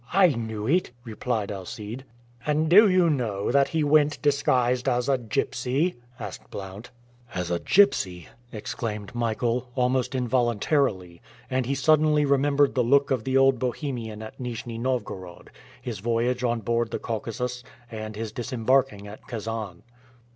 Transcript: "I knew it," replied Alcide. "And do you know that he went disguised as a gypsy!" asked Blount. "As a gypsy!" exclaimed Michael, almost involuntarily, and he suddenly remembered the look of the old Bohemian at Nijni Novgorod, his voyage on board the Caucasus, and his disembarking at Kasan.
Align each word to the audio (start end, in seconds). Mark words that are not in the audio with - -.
"I 0.13 0.29
knew 0.29 0.65
it," 0.65 0.89
replied 1.03 1.51
Alcide. 1.51 2.05
"And 2.43 2.67
do 2.71 2.89
you 2.89 3.07
know 3.07 3.51
that 3.51 3.67
he 3.67 3.83
went 3.83 4.19
disguised 4.23 4.89
as 4.89 5.07
a 5.07 5.19
gypsy!" 5.19 5.93
asked 6.19 6.49
Blount. 6.49 6.89
"As 7.35 7.51
a 7.51 7.59
gypsy!" 7.59 8.25
exclaimed 8.51 9.13
Michael, 9.13 9.69
almost 9.75 10.15
involuntarily, 10.15 11.21
and 11.51 11.67
he 11.67 11.75
suddenly 11.75 12.25
remembered 12.25 12.73
the 12.73 12.81
look 12.83 13.11
of 13.11 13.25
the 13.25 13.37
old 13.37 13.59
Bohemian 13.59 14.23
at 14.23 14.39
Nijni 14.41 14.79
Novgorod, 14.79 15.51
his 15.79 15.99
voyage 15.99 16.43
on 16.43 16.61
board 16.61 16.89
the 16.89 16.97
Caucasus, 16.97 17.63
and 17.91 18.15
his 18.15 18.31
disembarking 18.31 19.05
at 19.05 19.27
Kasan. 19.27 19.83